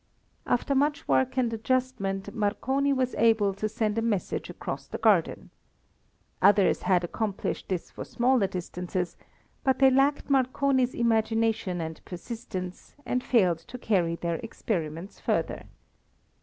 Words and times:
After 0.47 0.73
much 0.73 1.07
work 1.07 1.37
and 1.37 1.53
adjustment 1.53 2.33
Marconi 2.33 2.91
was 2.91 3.13
able 3.19 3.53
to 3.53 3.69
send 3.69 3.99
a 3.99 4.01
message 4.01 4.49
across 4.49 4.87
the 4.87 4.97
garden. 4.97 5.51
Others 6.41 6.81
had 6.81 7.03
accomplished 7.03 7.69
this 7.69 7.91
for 7.91 8.03
similar 8.03 8.47
distances, 8.47 9.15
but 9.63 9.77
they 9.77 9.91
lacked 9.91 10.27
Marconi's 10.27 10.95
imagination 10.95 11.79
and 11.79 12.03
persistence, 12.03 12.95
and 13.05 13.23
failed 13.23 13.59
to 13.59 13.77
carry 13.77 14.15
their 14.15 14.37
experiments 14.37 15.19
further. 15.19 15.65